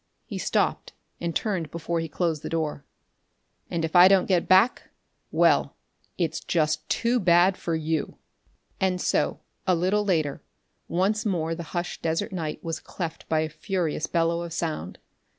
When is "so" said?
8.99-9.41